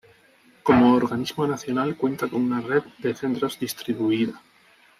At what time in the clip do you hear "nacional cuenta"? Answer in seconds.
1.45-2.27